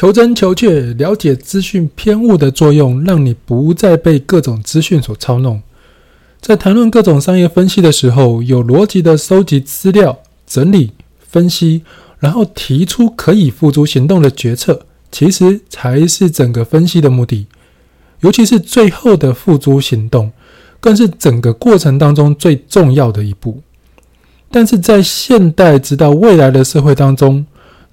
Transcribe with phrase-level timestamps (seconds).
[0.00, 5.60] 求真求确，了解资讯偏误的作用，让你不再被各种资讯所操弄。
[6.40, 11.82] 在谈论各种商业分析的时候，有逻辑的收集资料、整理、分析，
[12.18, 17.46] 然后提出可以付诸行动的决策，其实才是整个分析的目的。
[18.20, 20.32] 尤其是最后的付诸行动，
[20.80, 23.60] 更是整个过程当中最重要的一步。
[24.50, 27.44] 但是在现代直到未来的社会当中，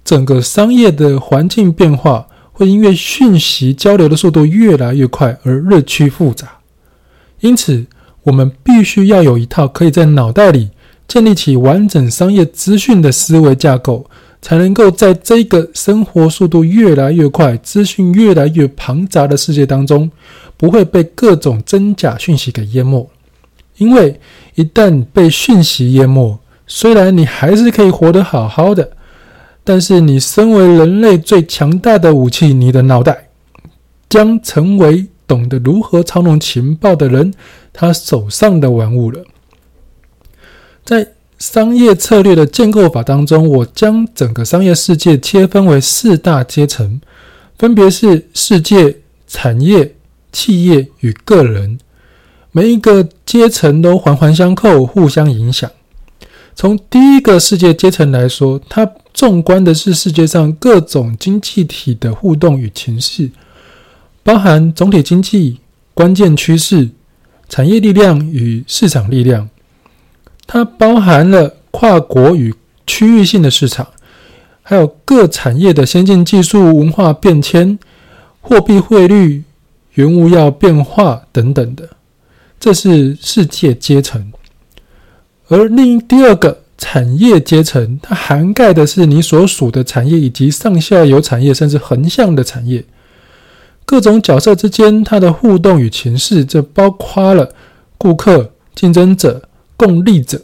[0.07, 6.47] 整个商业的环境变化会因为讯息交流的速度越来越快而日趋复杂，
[7.41, 7.85] 因此
[8.23, 10.69] 我们必须要有一套可以在脑袋里
[11.09, 14.09] 建立起完整商业资讯的思维架构，
[14.41, 20.09] 才能够在这个生活速度越来越快、资讯越来越庞杂的世界当中，
[20.55, 23.05] 不会被各种真假讯息给淹没。
[23.75, 24.17] 因为
[24.55, 28.91] 一旦被讯息淹没，虽然你还是可以活得好好的。
[29.69, 33.27] 但是，你身为人类最强大的武器，你的脑袋
[34.07, 37.33] 将成为懂得如何操弄情报的人
[37.73, 39.25] 他手上的玩物了。
[40.85, 47.01] 在商业策略的建构法当中，我将整个商业世界切分为四大阶层，
[47.57, 48.95] 分别是世界、
[49.27, 49.95] 产业、
[50.31, 51.77] 企业与个人。
[52.53, 55.69] 每一个阶层都环环相扣，互相影响。
[56.57, 63.29] 从第一个世界阶层来说，它纵观的是世界上各种经济体的互动与情势，
[64.23, 65.59] 包含总体经济、
[65.93, 66.89] 关键趋势、
[67.47, 69.47] 产业力量与市场力量。
[70.47, 72.55] 它包含了跨国与
[72.87, 73.87] 区域性的市场，
[74.63, 77.77] 还有各产业的先进技术、文化变迁、
[78.41, 79.43] 货币汇率、
[79.93, 81.87] 原物料变化等等的。
[82.59, 84.33] 这是世界阶层。
[85.49, 92.83] 而另第二个产业阶层，它涵盖的是你所属的产业以及上下游产业，甚至横向的产业，
[93.85, 97.49] 各种角色之间它的互动与情势，这包括了
[97.97, 99.41] 顾客、竞争者、
[99.75, 100.41] 共利者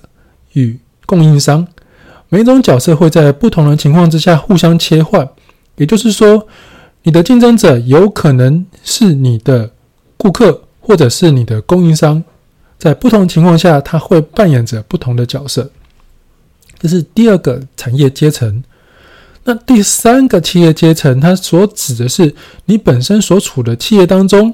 [0.53, 1.67] 与供应商。
[2.29, 5.27] 每种角色会在不同的情况之下互相切换，
[5.75, 6.47] 也就是说，
[7.03, 9.69] 你的竞争者有可能是你的
[10.17, 12.23] 顾客，或者是你的供应商。
[12.83, 15.71] 在不同情况下，它会扮演着不同的角色。
[16.77, 18.61] 这是第二个产业阶层。
[19.45, 22.35] 那第三个企业阶层，它所指的是
[22.65, 24.53] 你本身所处的企业当中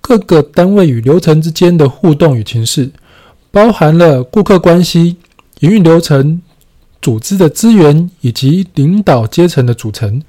[0.00, 2.90] 各个单位与流程之间的互动与情势，
[3.52, 5.14] 包含了顾客关系、
[5.60, 6.42] 营运流程、
[7.00, 10.20] 组织的资源以及领导阶层的组成。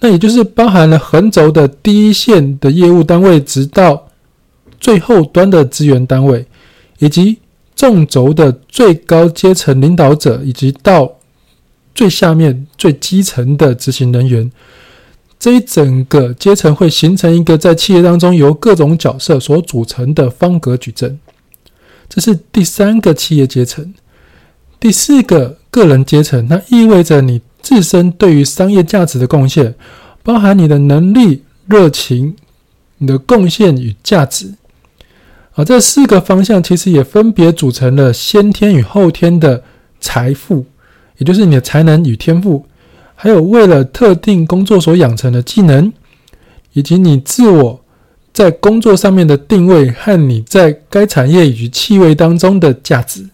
[0.00, 4.05] 那也就是包含了横轴的第一线的业务单位，直到
[4.86, 6.46] 最后端的资源单位，
[7.00, 7.38] 以及
[7.74, 11.12] 纵轴的最高阶层领导者，以及到
[11.92, 14.48] 最下面最基层的执行人员，
[15.40, 21.18] 这一整个阶层会形成一个在企业当中由各种角色所组成的方格矩阵。
[22.08, 23.92] 这是第三个企业阶层。
[24.78, 29.74] 第四个个人阶层，它意味着你自身对于商业价值的贡献，
[30.22, 32.36] 包含你的能力、热情、
[32.98, 34.54] 你的贡献与价值。
[35.56, 39.62] 而这四个方向其实也分别组成了先天与后天的
[39.98, 40.66] 财富，
[41.16, 42.66] 也就是你的才能与天赋，
[43.14, 45.90] 还有为了特定工作所养成的技能，
[46.74, 47.80] 以及你自我
[48.34, 53.26] 在工作上面的定位和你在该产业与气味当中的价值，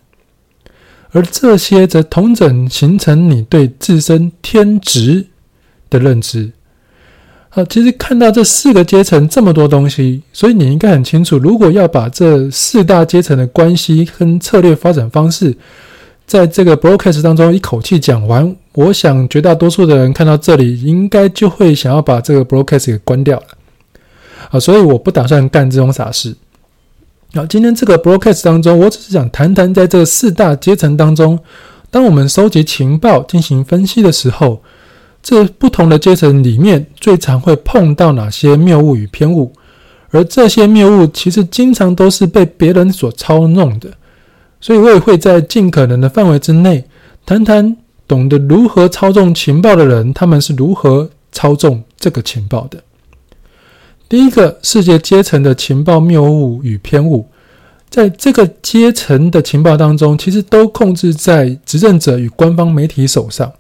[1.11, 5.27] 而这些则同整形成你对自身天职
[5.91, 6.53] 的认知。
[7.55, 15.55] 好，其实看到这四个阶层这么多东西，所以你应该很清楚，如果要把这四大阶层的关系跟策略发展方式，
[16.27, 23.47] 在这个 broadcast 当中一口气讲完，我想绝大多数的人看到这里，应该就会想要把这个 broadcast 给关掉了。
[24.51, 26.35] 啊，所以我不打算干这种傻事。
[27.35, 31.39] 好，今天这个 broadcast 当中，我只是想谈谈，在这四大阶层当中，
[31.91, 34.63] 当我们收集情报进行分析的时候。
[35.23, 39.53] 这不同的阶层里面，最常会碰到哪些谬误与偏误？
[40.11, 43.89] 而这些谬误其实经常都是被别人所操弄的，
[44.61, 46.85] 所以我也会在尽可能的范围之内，
[47.25, 47.77] 谈谈
[48.07, 52.83] 懂得如何操纵情报的人，他们是如何操纵这个情报的。
[54.09, 57.27] 第一个世界阶层的情报谬误与偏误，
[57.89, 63.51] 在这个阶层的情报当中，其实都控制在执政者与官方媒体手上。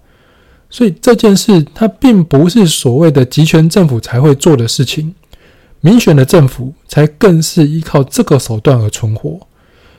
[0.72, 5.14] 所以这件事，它并不是所谓的集权政府才会做的事情，
[5.82, 9.38] 民选的政府才更是依靠这个手段而存活。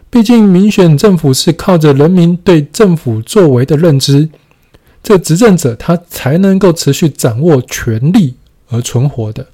[0.10, 4.28] 毕竟，民选政府是靠着人民对政府作为的认知，
[5.04, 8.34] 这执政者他才能够持续掌握权力
[8.70, 9.46] 而存活的。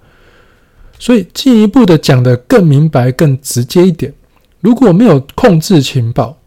[0.97, 4.13] 所以进一步的讲得更明白、更直接一点，
[4.61, 6.37] 如果没有控制情报，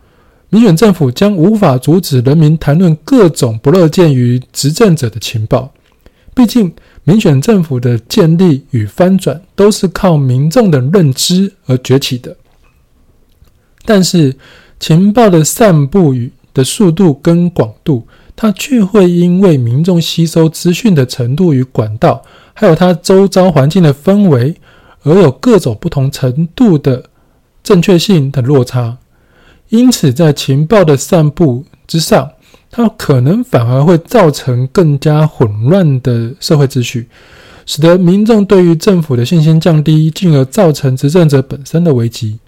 [0.52, 5.72] 民选政府将无法阻止人民谈论各种不乐见于执政者的情报。
[6.34, 6.70] 毕竟，
[7.04, 12.36] 民选政府的建立与翻转都是靠民众的认知而崛起的。
[13.86, 14.36] 但是，
[14.78, 18.06] 情报的散布与的速度跟广度，
[18.36, 22.22] 它却会因为民众吸收资讯的程度与管道，
[22.52, 24.54] 还有它周遭环境的氛围，
[25.04, 27.04] 而有各种不同程度的
[27.62, 28.98] 正确性的落差。
[29.72, 32.30] 因此，在情报的散布之上，
[32.70, 37.08] 它可能反而会造成更加混乱的社会秩序，
[37.64, 42.38] 使得民众对于政府的信心降低，进而造成执政者本身的危机。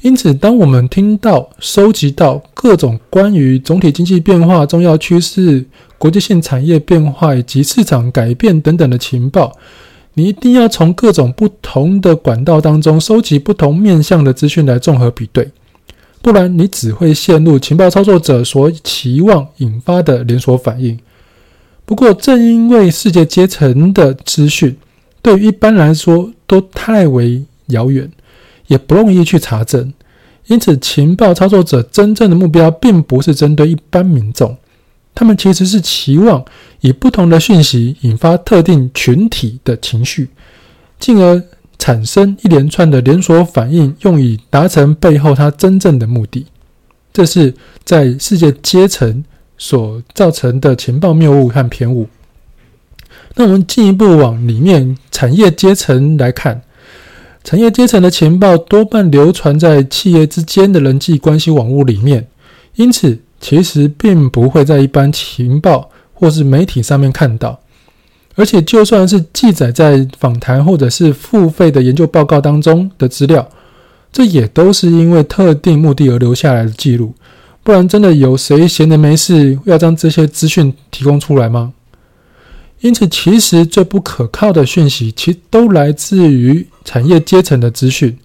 [0.00, 5.66] 因此，当我们听到、收集到各种关于总体经济变化、重要趋势、
[5.98, 9.52] 国际性产业变化以及市场改变等等的情报，
[10.14, 15.50] 你一定要从各种不同的管道当中收集不同面向的资讯来综合比对，
[16.22, 20.98] 不然你只会陷入情报操作者所期望引发的连锁反应。
[21.84, 24.76] 不过，正因为世界阶层的资讯
[25.20, 28.10] 对于一般来说都太为遥远。
[28.66, 29.92] 也不容易去查证，
[30.46, 34.56] 因此情报操作者真正的目标并不是针对一般民众，
[35.12, 36.44] 他们其实是期望
[36.80, 40.28] 以不同的讯息引发特定群体的情绪，
[41.00, 41.42] 进而
[41.80, 46.46] 产生一连串的连锁反应，用以达成背后他真正的目的。
[47.12, 47.52] 这是
[47.84, 49.24] 在世界阶层
[49.58, 52.06] 所造成的情报谬误和偏误。
[53.34, 56.62] 那我们进一步往里面产业阶层来看。
[57.42, 62.28] 产业阶层的情报多半流传在企业之间的人际关系网络里面，
[62.76, 67.58] 因此其实并不会在一般情报或是媒体上面看到。
[68.40, 73.46] 而且，就算是记载在访谈或者是付费的研究报告当中的资料，
[74.10, 77.12] 这也都是因为特定目的而留下来的记录。
[77.62, 81.74] 不然，真的有谁闲得没事要将这些资讯提供出来吗？
[82.80, 88.16] 因此，其实最不可靠的讯息，其实都来自于产业阶层的资讯。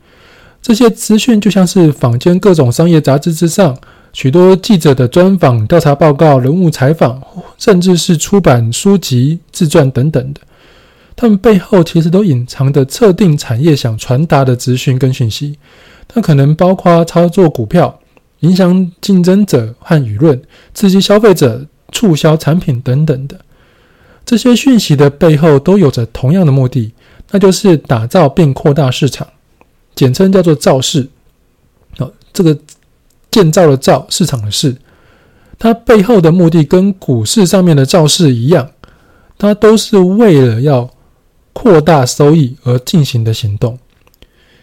[0.62, 3.78] 这些资讯就像是坊间各种商业杂志之上，
[4.16, 7.22] 许多记者的专访、调查报告、人物采访，
[7.58, 10.40] 甚至是出版书籍、自传等等的。
[11.18, 15.60] 他们背后其实都隐藏着特定产业想传达的资讯跟讯息。
[16.08, 18.00] 它可能包括操作股票、
[18.40, 20.42] 影响竞争者和舆论、
[20.74, 23.38] 刺激消费者、促销产品等等的。
[24.26, 26.94] 这些讯息的背后都有着同样的目的，
[27.32, 29.28] 那就是打造并扩大市场，
[29.94, 31.10] 简称叫做造势。
[31.98, 32.58] 哦，这个
[33.36, 34.78] 建造的造，市场的市，
[35.60, 38.70] 它背后的目的跟股市上面的造势一样，
[39.38, 40.90] 它都是为了要
[41.52, 43.78] 扩大收益而进行的行动。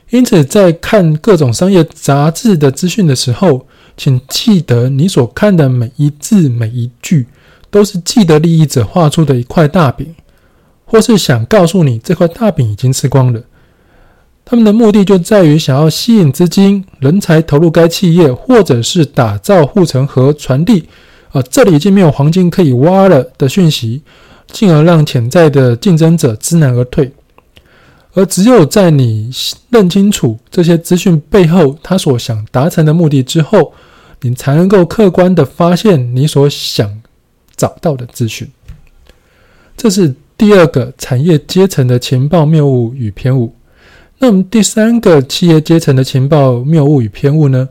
[0.09, 7.27] 因此，在看各种商业杂志的资讯的时候，请记得你所看的每一字每一句。
[7.71, 10.15] 都是既得利益者画出的一块大饼，
[10.85, 13.43] 或是想告诉你这块大饼已经吃光了。
[14.53, 20.87] 他们的目的就在于想要吸引资金、人才投入该企业，或者是打造护城河传递
[21.31, 24.03] 啊，这里已经没有黄金可以挖了的讯息，
[24.49, 27.11] 进而让潜在的竞争者知难而退。
[28.13, 29.31] 而只有在你
[29.71, 33.73] 认清楚这些资讯背后他所想达成的目的之后，
[34.21, 37.01] 你才能够客观地发现你所想。
[37.57, 38.51] 找到的资讯，
[39.79, 43.55] 这是第二个产业阶层的情报谬误与偏误。
[44.23, 47.69] 那么第三个企业阶层的情报谬误与偏误呢？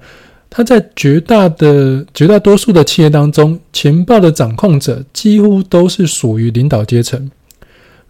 [0.50, 7.32] 它在绝大的绝大多数的企业当中，情报的掌控者几乎都是属于领导阶层。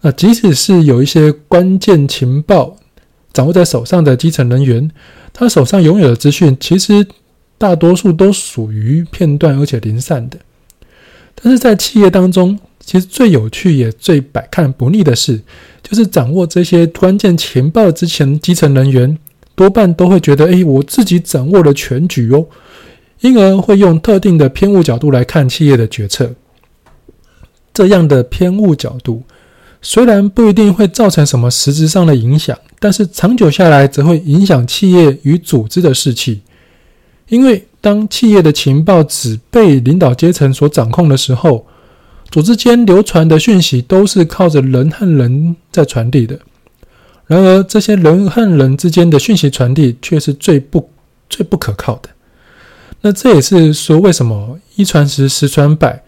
[0.00, 2.76] 那即使是有一些关键情报
[3.32, 4.90] 掌握在手上的基层人员，
[5.32, 7.06] 他手上拥有的资讯，其实
[7.56, 10.36] 大多数都属于片段而且零散的。
[11.40, 15.40] 但是在企业当中，其实最有趣也最百看不腻的事，
[15.82, 19.16] 就是掌握这些关键情报之前，基层人员
[19.54, 22.46] 多半都会觉得，诶，我自己掌握了全局哦，
[23.20, 26.34] 因而会用特定的偏误角度来看企业的决策。
[27.72, 29.22] 这样的偏误角度，
[29.80, 36.42] 虽然不一定会造成什么实质上的影响，但是长久下来，则会影响企业与组织的士气，
[37.28, 37.64] 因为。
[37.82, 41.66] 当企业的情报只被领导阶层所掌控的时候，
[42.32, 46.38] 组织间流传的讯息都是靠着人和人在传递的。
[47.26, 50.90] 然而，这些人和人之间的讯息传递却是最不
[51.28, 52.08] 最不可靠的。
[53.02, 56.02] 那这也是说，为什么一传十，十传百，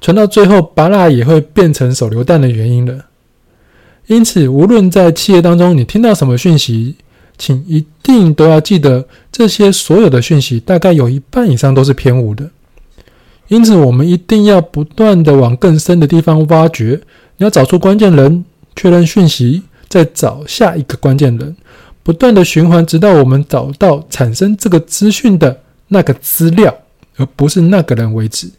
[0.00, 3.06] 传到最后，芭乐也会变成手榴弹的原因了。
[4.08, 6.96] 因此，无论在企业当中你听到什么讯息，
[7.36, 12.50] 请一定都要记得，这些所有的讯息大概有一半以上都是偏误的。
[13.48, 17.00] 因此，我们一定要不断的往更深的地方挖掘，
[17.38, 18.44] 你要找出关键人，
[18.76, 21.56] 确认讯息，再找下一个关键人，
[22.02, 26.74] 不断的循环，直到我们找到产生这个资讯的那个资料，
[27.16, 28.50] 而不是那个人为止。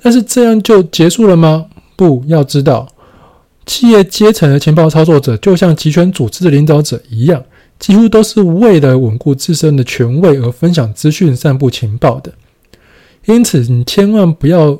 [0.00, 1.66] 但是这样就结束了吗？
[1.96, 2.88] 不，要知道。
[3.66, 7.42] 企业阶层的情报操作者，就像集权组织的领导者一样，
[7.78, 12.32] 几乎都是为了稳固自身的权位而分享资讯、散布情报的。
[13.26, 14.78] 因此，你千万不要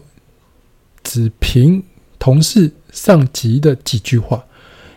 [1.02, 1.82] 只凭
[2.18, 4.44] 同事、上级的几句话，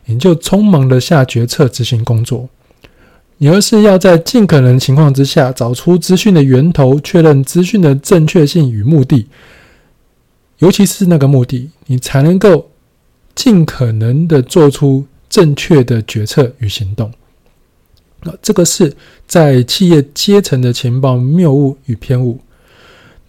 [0.06, 2.50] 你就匆忙的下决策执行工作。
[3.38, 9.28] 你而是要在尽可能情况之下，找出资讯的源头，确认资讯的正确性与目的，
[10.60, 12.70] 尤其是那个目的，你才能够。
[13.36, 17.12] 尽可能的做出正确的决策与行动，
[18.22, 18.96] 那这个是
[19.26, 22.40] 在企业阶层的情报谬误与偏误。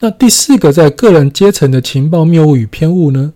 [0.04, 3.32] 那第四个，在个人阶层的情报谬误与偏误呢？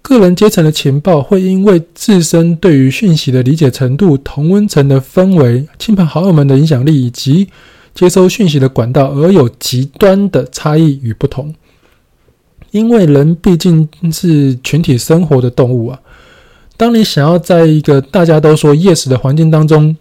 [0.00, 7.48] 个人阶层的情报会因为自身对于讯息的理解程度、同温层的氛围、亲朋好友们的影响力以及
[7.96, 11.52] 接收讯息的管道而有极端的差异与不同。
[12.70, 15.98] 因为人毕竟是群体生活的动物啊，
[16.76, 19.96] 当你想要在一个大家都说 yes 的环境当中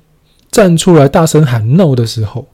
[0.51, 2.47] 站出来大声喊 no 的时候，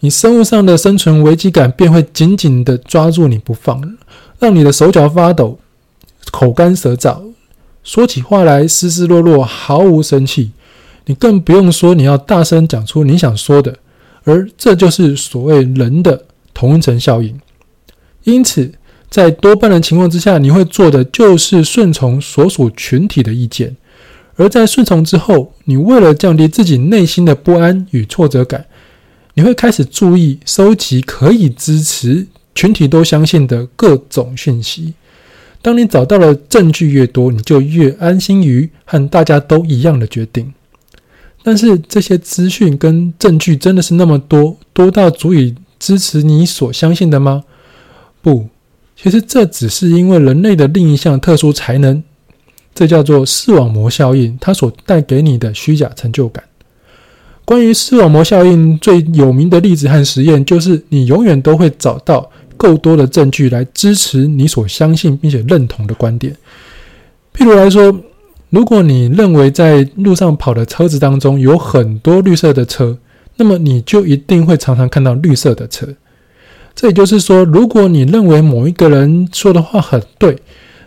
[0.00, 3.96] 你生物上的生存危机感便会紧紧的抓住你不放，
[4.38, 5.58] 让你的手脚发抖、
[6.30, 7.20] 口干舌燥，
[7.82, 10.52] 说起话来丝丝落落，毫无生气。
[11.06, 13.76] 你更不用说你要大声讲出你想说的，
[14.24, 17.40] 而这就是所谓人的同温层效应。
[18.24, 18.72] 因此。
[19.08, 23.74] 在多半的情况之下，你会做的就是顺从所属群体的意见，
[24.34, 28.66] 而在顺从之后，你为了降低自己内心的不安与挫折感，
[29.38, 34.94] 你会开始注意收集可以支持群体都相信的各种讯息。
[35.60, 40.54] 当你找到了证据越多，你就越安心于和大家都一样的决定。
[41.42, 47.44] 但是这些资讯跟证据真的是那么多，多到足以支持你所相信的吗？
[48.22, 48.48] 不。
[48.96, 52.02] 其实这只是因为人类的另一项特殊才能，
[52.74, 56.42] 这叫做视网膜效应，它所带给你的虚假成就感。
[57.46, 66.36] 关于视网膜效应最有名的例子和实验，就是你永远都会找到够多的证据来支持你所相信并且认同的观点。
[67.32, 67.96] 譬如来说，
[68.50, 72.98] 如果你认为在路上跑的车子当中有很多绿色的车，
[73.36, 75.86] 那么你就一定会常常看到绿色的车。
[76.74, 80.36] 这也就是说，如果你认为某一个人说的话很对，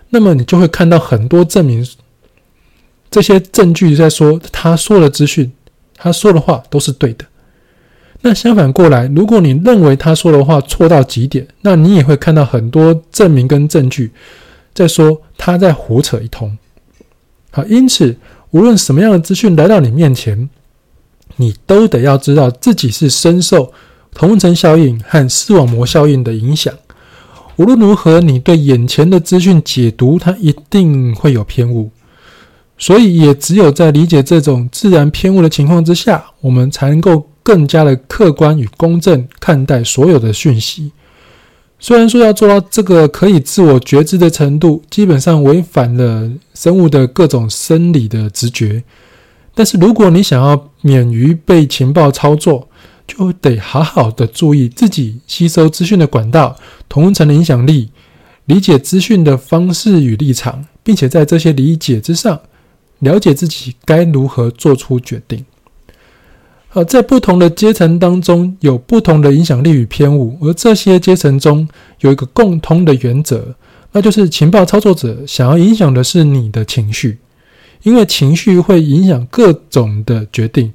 [0.10, 1.88] 那么你就会看到很多证明，
[3.10, 5.52] 这些证据在说他说的资讯，
[6.00, 7.26] 他说的话都是对的。
[8.22, 14.12] 那相反过来，如果你认为他说的话错到极点，那你也会看到很多证明跟证据
[14.74, 16.58] 在说他在胡扯一通。
[17.52, 18.16] 好，因此
[18.52, 20.50] 无论什么样的资讯来到你面前，
[21.36, 23.72] 你都得要知道自己是深受。
[24.12, 26.74] 同温层效应和视网膜效应的影响，
[27.58, 31.92] 无论如何，你对眼前的资讯解读，它一定会有偏误。
[32.82, 40.94] 所以，也只有在理解这种自然偏误的情况之下，我们才能够更加的客观与公正看待所有的讯息。
[41.78, 48.82] 虽然说要做到这个可以自我觉知的程度，基本上违反了生物的各种生理的直觉，
[49.54, 52.70] 但是如果你想要免于被情报操作，
[53.06, 56.56] 就得好好的注意自己吸收资讯的管道、
[56.88, 57.90] 同温层的影响力，
[58.46, 62.40] 理解资讯的方式与立场，并且在这些理解之上，
[63.00, 65.46] 了解自己该如何做出决定。
[66.68, 71.68] 好，在不同的阶层当中，有不同的影响力与偏误，而这些阶层中
[72.02, 73.56] 有一个共通的原则，
[73.92, 77.18] 那就是情报操作者想要影响的是你的情绪，
[77.84, 80.72] 因为情绪会影响各种的决定。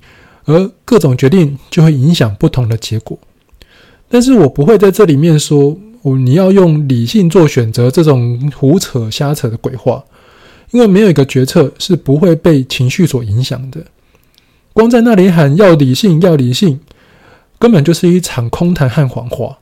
[0.47, 3.19] 而各种决定就会影响不同的结果，
[4.11, 10.05] 但是我不会在这里面说，我，你要用理性做选择这种胡扯瞎扯的鬼话，
[10.75, 13.81] 因为没有一个决策是不会被情绪所影响的。
[14.73, 16.81] 光在那里喊要理性，要理性，
[17.61, 19.57] 根本就是一场空谈和谎话。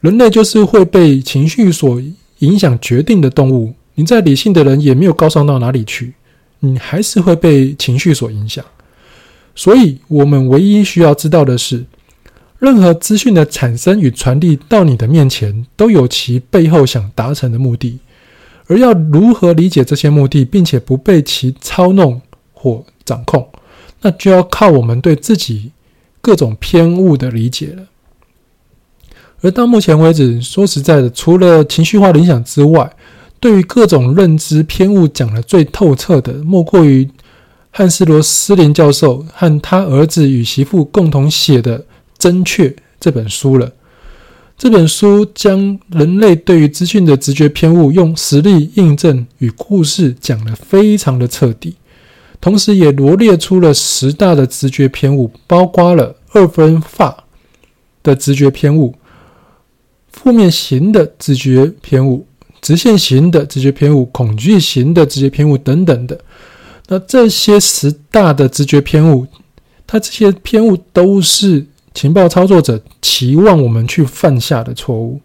[0.00, 2.00] 人类就是会被情绪所
[2.38, 6.14] 影响决定的动物，你再理性的人也没有高尚到哪里去，
[6.60, 8.64] 你还是会被情绪所影响。
[9.54, 11.84] 所以，我们唯一需要知道的是，
[12.58, 17.98] 任何资讯的产生与传递到你的面前，都有其背后想达成的目的。
[18.66, 22.20] 而要如何理解这些目的，并且不被其操弄
[22.52, 23.48] 或掌控，
[24.00, 25.72] 那就要靠我们对自己
[26.20, 27.82] 各种偏误的理解了。
[29.42, 32.90] 而到目前为止，说实在的，除了情绪化的影响之外，
[33.38, 37.06] 对于各种认知偏误讲的最透彻的，莫过于
[37.70, 41.78] 汉斯·罗斯林教授和他儿子与媳妇共同写的
[42.16, 42.68] 《真确》
[42.98, 43.70] 这本书了。
[44.56, 51.74] 这本书将人类对于资讯的直觉偏误，用实例印证与故事讲得非常的彻底，
[52.40, 57.24] 同时也罗列出了十大的直觉偏误，包括了二分法
[58.02, 58.94] 的直觉偏误。
[60.12, 62.24] 负面型的直觉偏误、
[62.62, 66.18] 直线型的直觉偏误、恐惧型的直觉偏误等等的，
[66.86, 69.26] 那这些十大的直觉偏误，
[69.84, 75.20] 它这些偏误都是情报操作者期望我们去犯下的错误。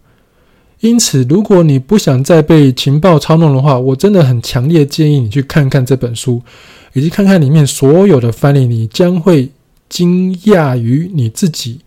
[0.78, 6.40] 因此，如果你不想再被情报操弄的话，我真的很强烈建议你去看看这本书，
[6.94, 9.50] 以及看看里面所有的翻译，你将会
[9.90, 11.80] 惊讶于你自己。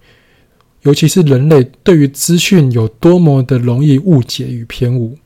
[0.84, 5.18] 尤其是人类对于资讯有多么的容易误解与偏误，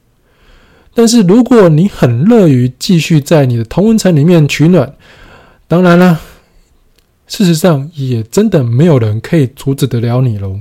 [0.93, 4.93] 但是如果你很乐于继续在你的同温层里面取暖，
[5.67, 6.21] 当然了，
[7.27, 10.59] 事实上也真的没有人可以阻止得了你喽。